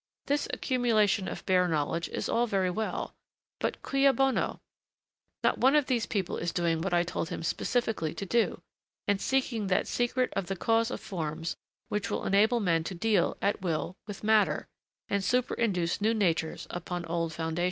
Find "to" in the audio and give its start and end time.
8.15-8.25, 12.85-12.95